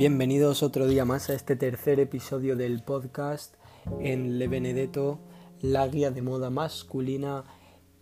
Bienvenidos 0.00 0.62
otro 0.62 0.88
día 0.88 1.04
más 1.04 1.28
a 1.28 1.34
este 1.34 1.56
tercer 1.56 2.00
episodio 2.00 2.56
del 2.56 2.82
podcast 2.82 3.56
en 4.00 4.38
Le 4.38 4.48
Benedetto, 4.48 5.20
la 5.60 5.86
guía 5.88 6.10
de 6.10 6.22
moda 6.22 6.48
masculina. 6.48 7.44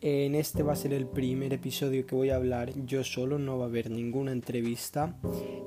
En 0.01 0.37
este 0.37 0.63
va 0.63 0.75
a 0.75 0.77
ser 0.77 0.93
el 0.93 1.09
primer 1.09 1.53
episodio 1.53 2.07
que 2.07 2.15
voy 2.15 2.31
a 2.31 2.37
hablar 2.37 2.73
yo 2.87 3.03
solo, 3.03 3.41
no 3.41 3.59
va 3.59 3.65
a 3.65 3.69
haber 3.69 3.91
ninguna 3.91 4.31
entrevista, 4.31 5.19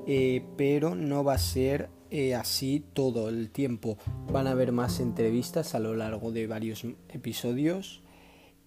eh, 0.06 0.42
pero 0.56 0.94
no 0.94 1.22
va 1.22 1.34
a 1.34 1.38
ser 1.38 1.90
eh, 2.10 2.34
así 2.34 2.82
todo 2.94 3.28
el 3.28 3.50
tiempo. 3.50 3.98
Van 4.32 4.46
a 4.46 4.52
haber 4.52 4.72
más 4.72 5.00
entrevistas 5.00 5.74
a 5.74 5.80
lo 5.80 5.94
largo 5.94 6.32
de 6.32 6.46
varios 6.46 6.86
episodios 7.10 8.02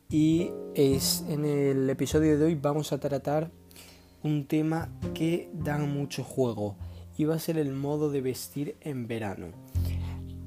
y 0.08 0.52
es 0.76 1.26
en 1.30 1.45
el 1.45 1.90
episodio 1.90 2.38
de 2.38 2.45
hoy 2.45 2.54
vamos 2.54 2.94
a 2.94 3.00
tratar 3.00 3.50
un 4.22 4.45
tema 4.45 4.91
que 5.16 5.50
da 5.52 5.80
mucho 5.80 6.23
juego 6.23 6.76
va 7.24 7.36
a 7.36 7.40
ser 7.40 7.58
el 7.58 7.72
modo 7.72 8.12
de 8.12 8.20
vestir 8.20 8.76
en 8.82 9.08
verano. 9.08 9.48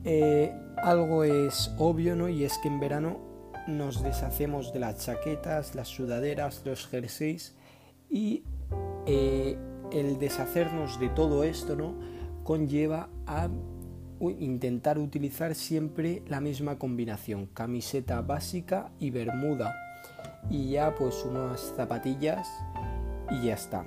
Eh, 0.05 0.53
algo 0.77 1.25
es 1.25 1.73
obvio, 1.79 2.15
¿no? 2.15 2.29
Y 2.29 2.45
es 2.45 2.59
que 2.59 2.69
en 2.69 2.81
verano 2.81 3.19
nos 3.67 4.03
deshacemos 4.03 4.73
de 4.73 4.81
las 4.81 5.05
chaquetas, 5.05 5.75
las 5.75 5.89
sudaderas, 5.89 6.62
los 6.65 6.87
jerseys 6.87 7.55
y 8.11 8.45
eh, 9.07 9.57
el 9.93 10.19
deshacernos 10.19 11.01
de 11.01 11.09
todo 11.09 11.45
esto, 11.45 11.77
¿no? 11.77 11.95
Conlleva 12.45 13.09
a 13.27 13.48
intentar 14.21 14.98
utilizar 14.98 15.55
siempre 15.55 16.23
la 16.29 16.41
misma 16.41 16.79
combinación, 16.79 17.47
camiseta 17.47 18.21
básica 18.21 18.91
y 18.98 19.11
bermuda 19.11 19.75
y 20.51 20.71
ya 20.71 20.95
pues 20.95 21.25
unas 21.25 21.61
zapatillas 21.77 22.48
y 23.31 23.47
ya 23.47 23.55
está. 23.55 23.85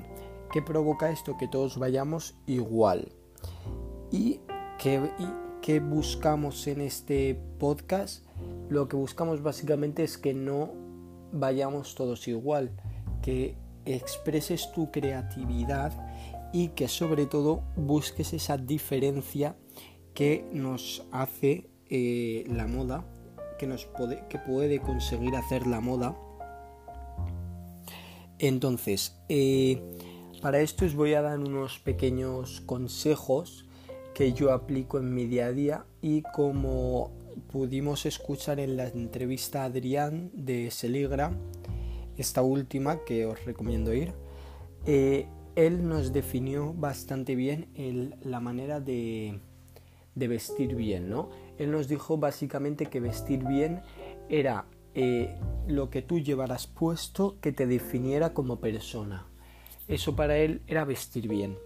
¿Qué 0.51 0.61
provoca 0.61 1.09
esto? 1.09 1.37
Que 1.37 1.47
todos 1.47 1.77
vayamos 1.77 2.35
igual. 2.45 3.13
¿Y 4.11 4.41
qué, 4.77 5.79
buscamos 5.79 6.67
en 6.67 6.81
este 6.81 7.35
podcast? 7.57 8.25
Lo 8.69 8.89
que 8.89 8.97
buscamos 8.97 9.41
básicamente 9.41 10.03
es 10.03 10.17
que 10.17 10.33
no 10.33 10.73
vayamos 11.31 11.95
todos 11.95 12.27
igual, 12.27 12.71
que 13.21 13.55
expreses 13.85 14.69
tu 14.73 14.91
creatividad 14.91 15.93
y 16.51 16.69
que 16.69 16.89
sobre 16.89 17.27
todo 17.27 17.63
busques 17.77 18.33
esa 18.33 18.57
diferencia 18.57 19.55
que 20.13 20.45
nos 20.51 21.07
hace 21.13 21.69
eh, 21.89 22.43
la 22.49 22.67
moda, 22.67 23.05
que, 23.57 23.67
nos 23.67 23.85
puede, 23.85 24.27
que 24.27 24.37
puede 24.37 24.81
conseguir 24.81 25.33
hacer 25.33 25.65
la 25.65 25.79
moda. 25.79 26.17
Entonces, 28.37 29.15
eh, 29.29 29.81
para 30.41 30.59
esto 30.59 30.85
os 30.85 30.95
voy 30.95 31.13
a 31.13 31.21
dar 31.21 31.37
unos 31.37 31.77
pequeños 31.77 32.61
consejos 32.61 33.65
que 34.15 34.33
yo 34.33 34.51
aplico 34.51 34.97
en 34.97 35.13
mi 35.13 35.25
día 35.25 35.45
a 35.45 35.51
día 35.51 35.85
y 36.01 36.23
como 36.33 37.11
pudimos 37.51 38.07
escuchar 38.07 38.59
en 38.59 38.75
la 38.75 38.87
entrevista 38.87 39.61
a 39.61 39.65
Adrián 39.65 40.31
de 40.33 40.71
Seligra, 40.71 41.31
esta 42.17 42.41
última 42.41 43.03
que 43.05 43.25
os 43.25 43.45
recomiendo 43.45 43.93
ir, 43.93 44.13
eh, 44.85 45.27
él 45.55 45.87
nos 45.87 46.11
definió 46.11 46.73
bastante 46.73 47.35
bien 47.35 47.67
la 48.23 48.39
manera 48.39 48.79
de, 48.79 49.39
vestir 50.15 50.75
bien, 50.75 51.09
¿no? 51.09 51.29
Él 51.59 51.71
nos 51.71 51.87
dijo 51.87 52.17
básicamente 52.17 52.87
que 52.87 52.99
vestir 52.99 53.45
bien 53.45 53.81
era 54.27 54.65
eh, 54.95 55.37
lo 55.67 55.91
que 55.91 56.01
tú 56.01 56.19
llevaras 56.19 56.65
puesto 56.65 57.39
que 57.41 57.51
te 57.51 57.67
definiera 57.67 58.33
como 58.33 58.59
persona. 58.59 59.30
Eso 59.87 60.15
para 60.15 60.37
él 60.37 60.61
era 60.67 60.85
vestir 60.85 61.27
bien. 61.27 61.57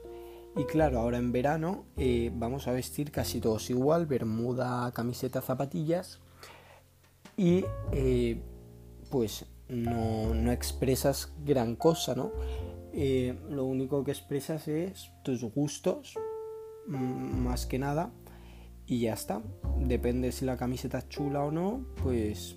Y 0.57 0.63
claro, 0.65 0.99
ahora 0.99 1.17
en 1.17 1.31
verano 1.31 1.85
eh, 1.97 2.31
vamos 2.33 2.67
a 2.67 2.71
vestir 2.71 3.11
casi 3.11 3.41
todos 3.41 3.69
igual, 3.69 4.05
bermuda, 4.05 4.91
camiseta, 4.93 5.41
zapatillas. 5.41 6.21
Y 7.35 7.65
eh, 7.91 8.41
pues 9.11 9.45
no, 9.67 10.33
no, 10.33 10.51
expresas 10.51 11.33
gran 11.43 11.75
cosa, 11.75 12.15
¿no? 12.15 12.31
Eh, 12.93 13.37
lo 13.49 13.65
único 13.65 14.05
que 14.05 14.11
expresas 14.11 14.69
es 14.69 15.11
tus 15.23 15.43
gustos, 15.43 16.15
mm, 16.87 17.43
más 17.43 17.65
que 17.65 17.77
nada, 17.77 18.13
y 18.85 19.01
ya 19.01 19.13
está. 19.13 19.41
Depende 19.79 20.31
si 20.31 20.45
la 20.45 20.55
camiseta 20.55 20.99
es 20.99 21.09
chula 21.09 21.43
o 21.43 21.51
no, 21.51 21.85
pues 22.01 22.55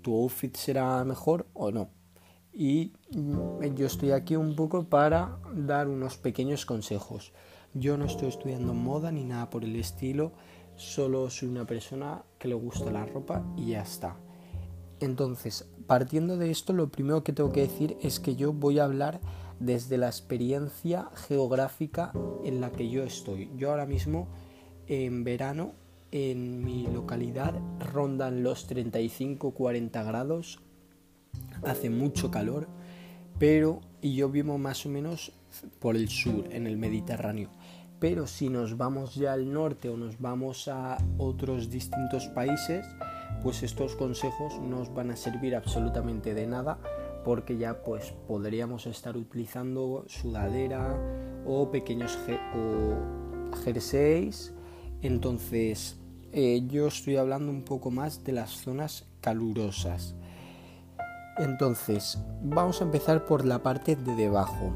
tu 0.00 0.14
outfit 0.14 0.56
será 0.56 1.04
mejor 1.04 1.46
o 1.52 1.70
no 1.70 1.99
y 2.52 2.92
mm, 3.12 3.74
yo 3.74 3.86
estoy 3.86 4.12
aquí 4.12 4.36
un 4.36 4.56
poco 4.56 4.84
para 4.84 5.38
dar 5.54 5.88
unos 5.88 6.16
pequeños 6.16 6.66
consejos. 6.66 7.32
Yo 7.74 7.96
no 7.96 8.04
estoy 8.04 8.28
estudiando 8.28 8.74
moda 8.74 9.12
ni 9.12 9.24
nada 9.24 9.50
por 9.50 9.64
el 9.64 9.76
estilo, 9.76 10.32
solo 10.76 11.30
soy 11.30 11.48
una 11.48 11.66
persona 11.66 12.24
que 12.38 12.48
le 12.48 12.54
gusta 12.54 12.90
la 12.90 13.06
ropa 13.06 13.44
y 13.56 13.70
ya 13.70 13.82
está. 13.82 14.16
Entonces, 14.98 15.68
partiendo 15.86 16.36
de 16.36 16.50
esto, 16.50 16.72
lo 16.72 16.90
primero 16.90 17.24
que 17.24 17.32
tengo 17.32 17.52
que 17.52 17.62
decir 17.62 17.96
es 18.02 18.20
que 18.20 18.36
yo 18.36 18.52
voy 18.52 18.78
a 18.78 18.84
hablar 18.84 19.20
desde 19.58 19.98
la 19.98 20.06
experiencia 20.06 21.10
geográfica 21.14 22.12
en 22.44 22.60
la 22.60 22.72
que 22.72 22.88
yo 22.88 23.04
estoy. 23.04 23.50
Yo 23.56 23.70
ahora 23.70 23.86
mismo 23.86 24.28
en 24.86 25.22
verano 25.22 25.74
en 26.10 26.64
mi 26.64 26.86
localidad 26.86 27.54
rondan 27.78 28.42
los 28.42 28.68
35-40 28.68 30.04
grados 30.04 30.60
hace 31.64 31.90
mucho 31.90 32.30
calor, 32.30 32.68
pero 33.38 33.80
y 34.00 34.14
yo 34.14 34.28
vivo 34.28 34.58
más 34.58 34.86
o 34.86 34.88
menos 34.88 35.32
por 35.78 35.96
el 35.96 36.08
sur, 36.08 36.44
en 36.50 36.66
el 36.66 36.76
Mediterráneo. 36.76 37.50
Pero 37.98 38.26
si 38.26 38.48
nos 38.48 38.78
vamos 38.78 39.14
ya 39.14 39.34
al 39.34 39.52
norte 39.52 39.90
o 39.90 39.96
nos 39.96 40.18
vamos 40.18 40.68
a 40.68 40.96
otros 41.18 41.68
distintos 41.68 42.28
países, 42.28 42.86
pues 43.42 43.62
estos 43.62 43.94
consejos 43.94 44.58
no 44.58 44.78
nos 44.78 44.94
van 44.94 45.10
a 45.10 45.16
servir 45.16 45.54
absolutamente 45.54 46.34
de 46.34 46.46
nada 46.46 46.78
porque 47.24 47.58
ya 47.58 47.82
pues 47.82 48.14
podríamos 48.26 48.86
estar 48.86 49.16
utilizando 49.16 50.04
sudadera 50.08 50.98
o 51.46 51.70
pequeños 51.70 52.18
o 52.56 53.56
jerseys. 53.64 54.54
Entonces 55.02 55.98
eh, 56.32 56.62
yo 56.68 56.86
estoy 56.86 57.16
hablando 57.16 57.50
un 57.50 57.64
poco 57.64 57.90
más 57.90 58.24
de 58.24 58.32
las 58.32 58.50
zonas 58.50 59.06
calurosas. 59.20 60.14
Entonces, 61.38 62.18
vamos 62.42 62.80
a 62.80 62.84
empezar 62.84 63.24
por 63.24 63.46
la 63.46 63.62
parte 63.62 63.96
de 63.96 64.14
debajo. 64.14 64.72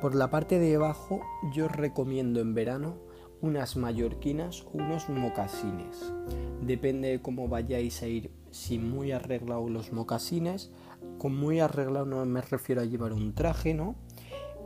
Por 0.00 0.14
la 0.14 0.30
parte 0.30 0.58
de 0.58 0.70
debajo 0.70 1.20
yo 1.54 1.68
recomiendo 1.68 2.40
en 2.40 2.54
verano 2.54 2.96
unas 3.40 3.76
mallorquinas 3.76 4.62
o 4.62 4.78
unos 4.78 5.08
mocasines. 5.08 6.12
Depende 6.60 7.08
de 7.08 7.22
cómo 7.22 7.48
vayáis 7.48 8.02
a 8.02 8.06
ir, 8.06 8.30
si 8.50 8.78
muy 8.78 9.12
arreglados 9.12 9.70
los 9.70 9.92
mocasines, 9.92 10.70
con 11.18 11.36
muy 11.36 11.60
arreglado 11.60 12.06
no 12.06 12.24
me 12.24 12.40
refiero 12.40 12.80
a 12.80 12.84
llevar 12.84 13.12
un 13.12 13.34
traje, 13.34 13.74
¿no? 13.74 13.96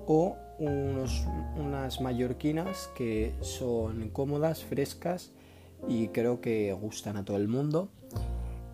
O 0.07 0.37
unas 0.59 2.01
mallorquinas 2.01 2.91
que 2.97 3.35
son 3.41 4.09
cómodas, 4.11 4.65
frescas 4.65 5.33
y 5.89 6.09
creo 6.09 6.41
que 6.41 6.73
gustan 6.73 7.17
a 7.17 7.25
todo 7.25 7.37
el 7.37 7.49
mundo. 7.49 7.91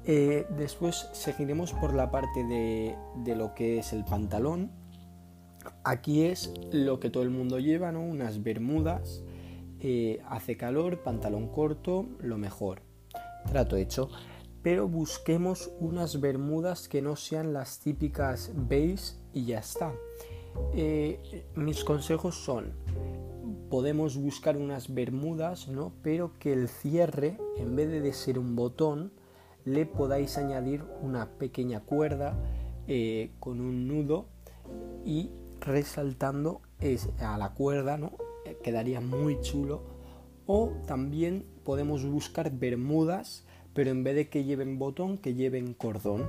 Eh, 0.04 0.46
después 0.56 1.08
seguiremos 1.12 1.72
por 1.72 1.94
la 1.94 2.10
parte 2.10 2.44
de, 2.44 3.36
lo 3.36 3.54
que 3.54 3.78
es 3.78 3.92
el 3.92 4.04
pantalón. 4.04 4.70
Aquí 5.84 6.24
es 6.24 6.52
lo 6.72 6.98
que 6.98 7.10
todo 7.10 7.22
el 7.22 7.30
mundo 7.30 7.58
lleva, 7.58 7.92
¿no? 7.92 8.02
Unas 8.02 8.42
bermudas. 8.42 9.22
Eh, 9.80 10.20
hace 10.28 10.56
calor, 10.56 11.02
pantalón 11.02 11.48
corto, 11.48 12.06
lo 12.20 12.36
mejor. 12.36 12.82
Trato 13.46 13.76
hecho. 13.76 14.08
Pero 14.62 14.88
busquemos 14.88 15.70
unas 15.80 16.20
bermudas 16.20 16.88
que 16.88 17.02
no 17.02 17.16
sean 17.16 17.52
las 17.52 17.80
típicas 17.80 18.52
beige 18.54 19.14
y 19.32 19.46
ya 19.46 19.58
está. 19.58 19.92
Eh, 20.74 21.46
mis 21.56 21.82
consejos 21.82 22.36
son, 22.36 22.72
podemos 23.70 24.16
buscar 24.16 24.56
unas 24.56 24.92
bermudas, 24.92 25.68
¿no? 25.68 25.92
Pero 26.02 26.32
que 26.38 26.52
el 26.52 26.68
cierre, 26.68 27.38
en 27.56 27.74
vez 27.74 27.90
de 27.90 28.12
ser 28.12 28.38
un 28.38 28.54
botón, 28.54 29.12
le 29.64 29.86
podáis 29.86 30.38
añadir 30.38 30.84
una 31.00 31.30
pequeña 31.38 31.80
cuerda 31.80 32.36
eh, 32.86 33.30
con 33.40 33.60
un 33.60 33.86
nudo 33.86 34.26
y 35.04 35.30
resaltando 35.60 36.62
a 37.20 37.38
la 37.38 37.54
cuerda, 37.54 37.96
¿no? 37.96 38.12
Eh, 38.44 38.58
quedaría 38.62 39.00
muy 39.00 39.40
chulo. 39.40 39.82
O 40.46 40.72
también 40.86 41.46
podemos 41.64 42.04
buscar 42.04 42.50
bermudas, 42.50 43.44
pero 43.72 43.90
en 43.90 44.02
vez 44.02 44.16
de 44.16 44.28
que 44.28 44.44
lleven 44.44 44.78
botón, 44.78 45.18
que 45.18 45.34
lleven 45.34 45.74
cordón. 45.74 46.28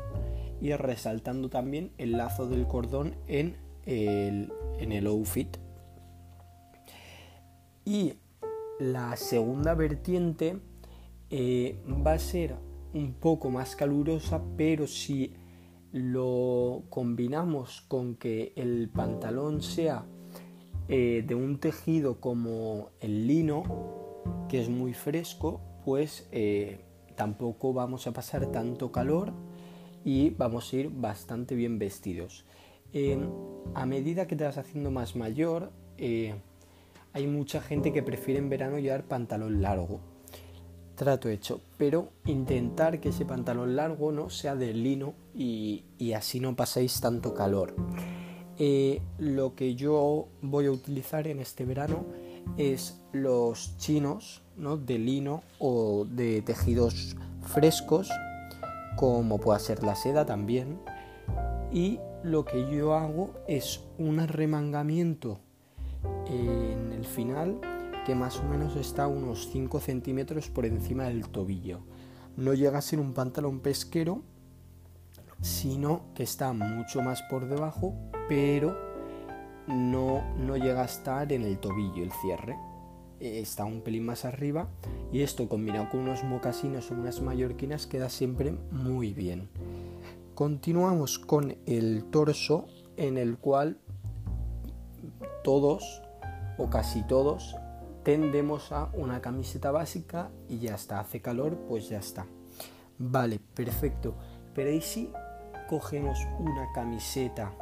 Y 0.61 0.71
resaltando 0.73 1.49
también 1.49 1.91
el 1.97 2.13
lazo 2.13 2.47
del 2.47 2.67
cordón 2.67 3.15
en 3.27 3.57
el, 3.85 4.53
en 4.79 4.91
el 4.91 5.07
outfit. 5.07 5.57
Y 7.85 8.13
la 8.79 9.15
segunda 9.17 9.73
vertiente 9.73 10.59
eh, 11.29 11.81
va 12.05 12.13
a 12.13 12.19
ser 12.19 12.55
un 12.93 13.13
poco 13.13 13.49
más 13.49 13.75
calurosa, 13.75 14.41
pero 14.57 14.87
si 14.87 15.33
lo 15.91 16.83
combinamos 16.89 17.81
con 17.81 18.15
que 18.15 18.53
el 18.55 18.89
pantalón 18.89 19.61
sea 19.61 20.05
eh, 20.87 21.23
de 21.25 21.35
un 21.35 21.59
tejido 21.59 22.19
como 22.19 22.89
el 22.99 23.27
lino, 23.27 23.63
que 24.49 24.61
es 24.61 24.69
muy 24.69 24.93
fresco, 24.93 25.61
pues 25.85 26.27
eh, 26.31 26.81
tampoco 27.15 27.73
vamos 27.73 28.07
a 28.07 28.13
pasar 28.13 28.51
tanto 28.51 28.91
calor 28.91 29.33
y 30.03 30.31
vamos 30.31 30.71
a 30.71 30.75
ir 30.75 30.89
bastante 30.89 31.55
bien 31.55 31.79
vestidos. 31.79 32.45
a 33.73 33.85
medida 33.85 34.27
que 34.27 34.35
te 34.35 34.43
vas 34.43 34.57
haciendo 34.57 34.91
más 34.91 35.15
mayor, 35.15 35.71
eh, 35.97 36.35
hay 37.13 37.27
mucha 37.27 37.61
gente 37.61 37.93
que 37.93 38.03
prefiere 38.03 38.39
en 38.39 38.49
verano 38.49 38.79
llevar 38.79 39.07
pantalón 39.07 39.61
largo. 39.61 40.12
Trato 40.95 41.27
hecho, 41.27 41.59
pero 41.77 42.09
intentar 42.25 42.99
que 42.99 43.09
ese 43.09 43.25
pantalón 43.25 43.75
largo 43.75 44.11
no 44.11 44.29
sea 44.29 44.55
de 44.55 44.73
lino 44.73 45.15
y, 45.33 45.83
así 46.15 46.39
no 46.39 46.55
paséis 46.55 47.01
tanto 47.01 47.33
calor. 47.33 47.75
Eh, 48.59 49.01
lo 49.17 49.55
que 49.55 49.73
yo 49.73 50.27
voy 50.41 50.67
a 50.67 50.71
utilizar 50.71 51.27
en 51.27 51.39
este 51.39 51.65
verano 51.65 52.05
es 52.57 53.01
los 53.11 53.75
chinos 53.77 54.43
¿no? 54.55 54.77
de 54.77 54.99
lino 54.99 55.41
o 55.57 56.05
de 56.07 56.43
tejidos 56.43 57.15
frescos, 57.41 58.11
como 58.95 59.39
pueda 59.39 59.57
ser 59.57 59.83
la 59.83 59.95
seda 59.95 60.27
también. 60.27 60.79
Y 61.71 61.99
lo 62.23 62.45
que 62.45 62.69
yo 62.71 62.93
hago 62.93 63.31
es 63.47 63.81
un 63.97 64.19
arremangamiento 64.19 65.39
en 66.27 66.91
el 66.93 67.05
final 67.05 67.59
que 68.05 68.15
más 68.15 68.39
o 68.39 68.43
menos 68.43 68.75
está 68.75 69.07
unos 69.07 69.49
5 69.51 69.79
centímetros 69.79 70.49
por 70.49 70.65
encima 70.65 71.05
del 71.05 71.29
tobillo. 71.29 71.79
No 72.35 72.53
llega 72.53 72.79
a 72.79 72.81
ser 72.81 72.99
un 72.99 73.13
pantalón 73.13 73.59
pesquero, 73.59 74.21
sino 75.41 76.05
que 76.15 76.23
está 76.23 76.53
mucho 76.53 77.01
más 77.01 77.21
por 77.23 77.47
debajo, 77.47 77.93
pero 78.27 78.77
no, 79.67 80.23
no 80.37 80.57
llega 80.57 80.81
a 80.81 80.85
estar 80.85 81.31
en 81.31 81.43
el 81.43 81.59
tobillo 81.59 82.03
el 82.03 82.11
cierre. 82.21 82.57
Está 83.19 83.63
un 83.63 83.81
pelín 83.81 84.05
más 84.05 84.25
arriba 84.25 84.67
y 85.11 85.21
esto 85.21 85.47
combinado 85.47 85.89
con 85.89 86.01
unos 86.01 86.23
mocasinos 86.23 86.91
o 86.91 86.95
unas 86.95 87.21
mallorquinas 87.21 87.87
queda 87.87 88.09
siempre 88.09 88.53
muy 88.71 89.13
bien. 89.13 89.49
Continuamos 90.35 91.19
con 91.19 91.55
el 91.65 92.05
torso 92.05 92.65
en 92.97 93.17
el 93.17 93.37
cual 93.37 93.77
todos 95.43 96.01
o 96.57 96.69
casi 96.69 97.03
todos 97.03 97.55
tendemos 98.03 98.71
a 98.71 98.89
una 98.93 99.21
camiseta 99.21 99.71
básica 99.71 100.31
y 100.49 100.59
ya 100.59 100.75
está, 100.75 100.99
hace 100.99 101.21
calor, 101.21 101.57
pues 101.67 101.89
ya 101.89 101.99
está. 101.99 102.25
Vale, 102.97 103.39
perfecto. 103.39 104.15
Pero 104.53 104.71
¿y 104.71 104.81
si 104.81 105.11
cogemos 105.67 106.19
una 106.39 106.71
camiseta 106.73 107.53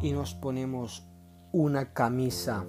y 0.00 0.12
nos 0.12 0.34
ponemos 0.34 1.06
una 1.52 1.92
camisa 1.92 2.66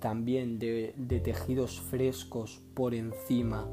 también 0.00 0.58
de, 0.58 0.94
de 0.96 1.20
tejidos 1.20 1.80
frescos 1.80 2.62
por 2.74 2.94
encima 2.94 3.68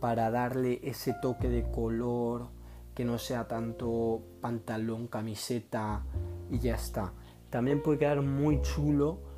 para 0.00 0.30
darle 0.30 0.80
ese 0.82 1.14
toque 1.20 1.48
de 1.48 1.70
color, 1.70 2.48
que 2.94 3.04
no 3.04 3.18
sea 3.18 3.46
tanto 3.46 4.22
pantalón, 4.40 5.06
camiseta 5.08 6.04
y 6.50 6.58
ya 6.58 6.74
está. 6.74 7.12
También 7.50 7.82
puede 7.82 7.98
quedar 7.98 8.22
muy 8.22 8.60
chulo 8.62 9.28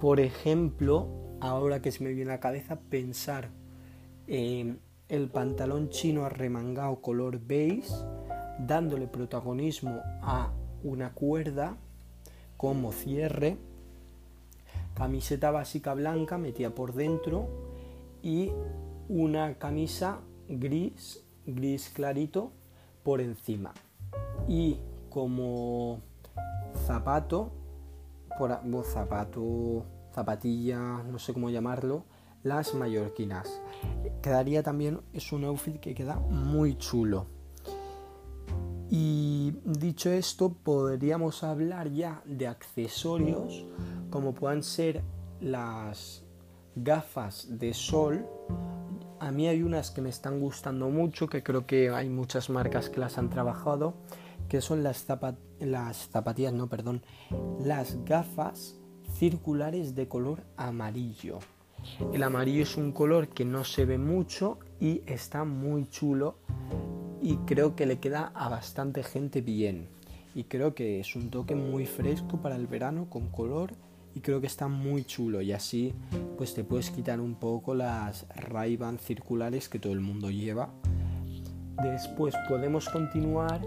por 0.00 0.20
ejemplo, 0.20 1.08
ahora 1.40 1.80
que 1.80 1.92
se 1.92 2.04
me 2.04 2.12
viene 2.12 2.30
a 2.30 2.34
la 2.34 2.40
cabeza, 2.40 2.78
pensar 2.90 3.50
en 4.26 4.80
el 5.08 5.28
pantalón 5.28 5.88
chino 5.88 6.24
arremangado 6.24 7.00
color 7.00 7.40
beige, 7.40 7.92
dándole 8.58 9.06
protagonismo 9.06 10.00
a 10.22 10.52
una 10.82 11.12
cuerda 11.12 11.76
como 12.56 12.92
cierre, 12.92 13.56
camiseta 14.94 15.50
básica 15.50 15.94
blanca 15.94 16.38
metida 16.38 16.70
por 16.70 16.92
dentro 16.92 17.48
y 18.22 18.50
una 19.08 19.54
camisa 19.54 20.20
gris, 20.48 21.24
gris 21.46 21.88
clarito 21.88 22.52
por 23.04 23.20
encima. 23.20 23.72
Y 24.48 24.78
como 25.08 26.00
zapato, 26.86 27.52
por 28.38 28.60
zapato, 28.84 29.84
zapatilla, 30.18 31.02
no 31.04 31.18
sé 31.18 31.32
cómo 31.32 31.48
llamarlo, 31.50 32.04
las 32.42 32.74
mallorquinas. 32.74 33.62
Quedaría 34.20 34.62
también, 34.62 35.00
es 35.12 35.32
un 35.32 35.44
outfit 35.44 35.78
que 35.78 35.94
queda 35.94 36.16
muy 36.16 36.76
chulo. 36.76 37.26
Y 38.90 39.52
dicho 39.64 40.10
esto, 40.10 40.52
podríamos 40.52 41.44
hablar 41.44 41.90
ya 41.92 42.22
de 42.24 42.46
accesorios 42.46 43.66
como 44.10 44.32
puedan 44.34 44.62
ser 44.62 45.02
las 45.40 46.24
gafas 46.74 47.46
de 47.58 47.74
sol. 47.74 48.26
A 49.20 49.30
mí 49.30 49.46
hay 49.46 49.62
unas 49.62 49.90
que 49.90 50.00
me 50.00 50.08
están 50.08 50.40
gustando 50.40 50.88
mucho, 50.88 51.28
que 51.28 51.42
creo 51.42 51.66
que 51.66 51.90
hay 51.90 52.08
muchas 52.08 52.50
marcas 52.50 52.88
que 52.88 53.00
las 53.00 53.18
han 53.18 53.30
trabajado 53.30 53.94
que 54.48 54.60
son 54.60 54.82
las, 54.82 55.06
las 55.60 56.08
zapatillas, 56.08 56.52
no, 56.52 56.68
perdón, 56.68 57.02
las 57.60 58.02
gafas 58.04 58.76
circulares 59.18 59.96
de 59.96 60.06
color 60.06 60.44
amarillo. 60.56 61.40
El 62.12 62.22
amarillo 62.22 62.62
es 62.62 62.76
un 62.76 62.92
color 62.92 63.28
que 63.28 63.44
no 63.44 63.64
se 63.64 63.84
ve 63.84 63.98
mucho 63.98 64.58
y 64.80 65.02
está 65.06 65.44
muy 65.44 65.88
chulo 65.88 66.36
y 67.20 67.36
creo 67.38 67.74
que 67.74 67.86
le 67.86 67.98
queda 67.98 68.30
a 68.34 68.48
bastante 68.48 69.02
gente 69.02 69.40
bien. 69.40 69.88
Y 70.36 70.44
creo 70.44 70.74
que 70.74 71.00
es 71.00 71.16
un 71.16 71.30
toque 71.30 71.56
muy 71.56 71.84
fresco 71.84 72.40
para 72.40 72.54
el 72.54 72.68
verano 72.68 73.10
con 73.10 73.28
color 73.28 73.72
y 74.14 74.20
creo 74.20 74.40
que 74.40 74.46
está 74.46 74.68
muy 74.68 75.04
chulo 75.04 75.42
y 75.42 75.52
así 75.52 75.94
pues 76.36 76.54
te 76.54 76.62
puedes 76.62 76.90
quitar 76.90 77.20
un 77.20 77.34
poco 77.34 77.74
las 77.74 78.26
ray 78.36 78.78
circulares 79.00 79.68
que 79.68 79.80
todo 79.80 79.92
el 79.92 80.00
mundo 80.00 80.30
lleva. 80.30 80.70
Después 81.82 82.34
podemos 82.48 82.88
continuar 82.88 83.60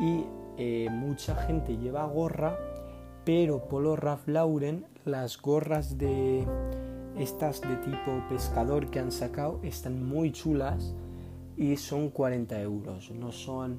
y 0.00 0.24
eh, 0.56 0.88
mucha 0.90 1.34
gente 1.46 1.76
lleva 1.76 2.04
gorra, 2.06 2.56
pero 3.24 3.68
Polo 3.68 3.96
Ralph 3.96 4.28
Lauren, 4.28 4.84
las 5.04 5.40
gorras 5.40 5.96
de 5.96 6.44
estas 7.18 7.60
de 7.62 7.76
tipo 7.76 8.22
pescador 8.28 8.90
que 8.90 8.98
han 8.98 9.12
sacado 9.12 9.60
están 9.62 10.04
muy 10.04 10.32
chulas 10.32 10.94
y 11.56 11.76
son 11.76 12.10
40 12.10 12.60
euros, 12.60 13.10
no 13.12 13.32
son 13.32 13.78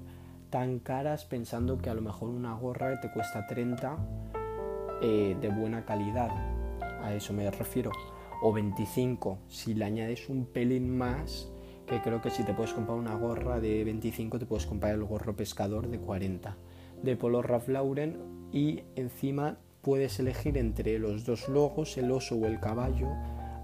tan 0.50 0.80
caras 0.80 1.26
pensando 1.26 1.78
que 1.78 1.90
a 1.90 1.94
lo 1.94 2.02
mejor 2.02 2.30
una 2.30 2.54
gorra 2.54 3.00
te 3.02 3.12
cuesta 3.12 3.46
30 3.46 3.98
eh, 5.02 5.38
de 5.40 5.50
buena 5.50 5.86
calidad, 5.86 6.32
a 7.04 7.14
eso 7.14 7.34
me 7.34 7.50
refiero, 7.52 7.92
o 8.42 8.52
25, 8.52 9.40
si 9.48 9.74
le 9.74 9.86
añades 9.86 10.28
un 10.30 10.46
pelín 10.46 10.98
más 10.98 11.50
que 11.86 12.02
creo 12.02 12.20
que 12.20 12.32
si 12.32 12.44
te 12.44 12.54
puedes 12.54 12.74
comprar 12.74 12.98
una 12.98 13.16
gorra 13.16 13.60
de 13.60 13.84
25 13.84 14.40
te 14.40 14.46
puedes 14.48 14.66
comprar 14.66 14.96
el 14.96 15.04
gorro 15.04 15.36
pescador 15.36 15.88
de 15.88 16.00
40 16.00 16.58
de 17.04 17.16
Polo 17.16 17.42
Ralph 17.42 17.68
Lauren 17.68 18.50
y 18.52 18.84
encima 18.96 19.58
puedes 19.82 20.20
elegir 20.20 20.58
entre 20.58 20.98
los 20.98 21.25
dos 21.25 21.48
logos, 21.48 21.98
el 21.98 22.12
oso 22.12 22.36
o 22.36 22.46
el 22.46 22.60
caballo. 22.60 23.10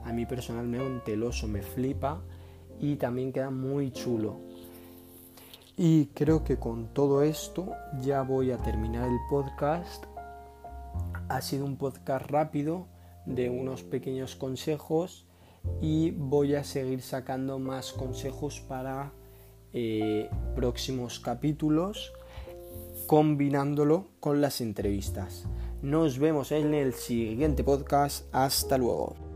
A 0.03 0.13
mí 0.13 0.25
personalmente 0.25 1.13
el 1.13 1.23
oso 1.23 1.47
me 1.47 1.61
flipa 1.61 2.21
y 2.79 2.95
también 2.95 3.31
queda 3.33 3.49
muy 3.49 3.91
chulo. 3.91 4.39
Y 5.77 6.07
creo 6.07 6.43
que 6.43 6.57
con 6.57 6.93
todo 6.93 7.23
esto 7.23 7.73
ya 8.01 8.21
voy 8.21 8.51
a 8.51 8.57
terminar 8.57 9.09
el 9.09 9.17
podcast. 9.29 10.05
Ha 11.29 11.41
sido 11.41 11.65
un 11.65 11.77
podcast 11.77 12.29
rápido 12.29 12.87
de 13.25 13.49
unos 13.49 13.83
pequeños 13.83 14.35
consejos 14.35 15.25
y 15.81 16.11
voy 16.11 16.55
a 16.55 16.63
seguir 16.63 17.01
sacando 17.01 17.59
más 17.59 17.93
consejos 17.93 18.59
para 18.61 19.13
eh, 19.73 20.29
próximos 20.55 21.19
capítulos 21.19 22.13
combinándolo 23.07 24.07
con 24.19 24.41
las 24.41 24.61
entrevistas. 24.61 25.45
Nos 25.81 26.19
vemos 26.19 26.51
en 26.51 26.73
el 26.73 26.93
siguiente 26.93 27.63
podcast. 27.63 28.25
Hasta 28.33 28.77
luego. 28.77 29.30